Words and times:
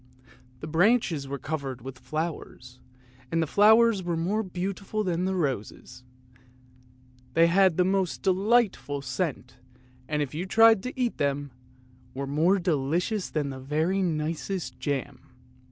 The 0.61 0.67
branches 0.67 1.27
were 1.27 1.37
covered 1.37 1.83
with 1.83 1.99
flowers, 1.99 2.79
and 3.31 3.39
the 3.39 3.45
flowers 3.45 4.01
were 4.01 4.17
more 4.17 4.41
beautiful 4.41 5.03
than 5.03 5.29
roses; 5.29 6.03
they 7.35 7.45
had 7.45 7.77
the 7.77 7.83
most 7.85 8.23
delightful 8.23 9.03
scent, 9.03 9.57
and, 10.07 10.23
if 10.23 10.33
you 10.33 10.47
tried 10.47 10.81
to 10.81 10.99
eat 10.99 11.17
them, 11.19 11.51
were 12.15 12.25
more 12.25 12.57
delicious 12.57 13.29
than 13.29 13.51
the 13.51 13.59
very 13.59 14.01
nicest 14.01 14.79
jam. 14.79 15.19